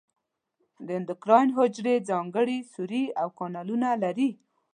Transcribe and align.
د 0.85 0.87
اندوکراین 0.99 1.49
حجرې 1.57 1.95
ځانګړي 2.09 2.57
سوري 2.73 3.03
او 3.21 3.27
کانالونه 3.37 3.87
نه 3.93 3.99
لري. 4.03 4.29